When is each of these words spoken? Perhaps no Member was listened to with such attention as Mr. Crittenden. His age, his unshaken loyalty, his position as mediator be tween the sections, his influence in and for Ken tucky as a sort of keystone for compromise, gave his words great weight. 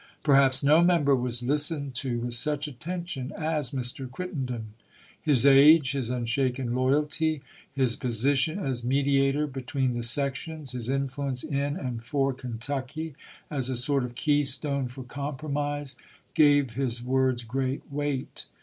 Perhaps 0.23 0.63
no 0.63 0.81
Member 0.83 1.15
was 1.15 1.43
listened 1.43 1.93
to 1.93 2.21
with 2.21 2.33
such 2.33 2.67
attention 2.67 3.31
as 3.37 3.69
Mr. 3.69 4.09
Crittenden. 4.09 4.73
His 5.21 5.45
age, 5.45 5.91
his 5.91 6.09
unshaken 6.09 6.73
loyalty, 6.73 7.43
his 7.71 7.95
position 7.95 8.57
as 8.57 8.83
mediator 8.83 9.45
be 9.45 9.61
tween 9.61 9.93
the 9.93 10.01
sections, 10.01 10.71
his 10.71 10.89
influence 10.89 11.43
in 11.43 11.77
and 11.77 12.03
for 12.03 12.33
Ken 12.33 12.57
tucky 12.59 13.13
as 13.51 13.69
a 13.69 13.75
sort 13.75 14.03
of 14.03 14.15
keystone 14.15 14.87
for 14.87 15.03
compromise, 15.03 15.97
gave 16.33 16.73
his 16.73 17.03
words 17.03 17.43
great 17.43 17.83
weight. 17.91 18.47